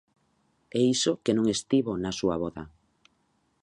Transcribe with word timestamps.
E 0.77 0.79
iso 0.95 1.11
que 1.23 1.35
non 1.37 1.45
estivo 1.55 1.91
na 2.03 2.11
súa 2.19 2.35
voda. 2.43 2.63